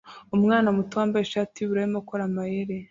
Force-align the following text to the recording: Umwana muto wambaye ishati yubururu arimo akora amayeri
Umwana 0.35 0.67
muto 0.77 0.93
wambaye 0.99 1.23
ishati 1.25 1.55
yubururu 1.57 1.81
arimo 1.83 1.99
akora 2.03 2.21
amayeri 2.25 2.75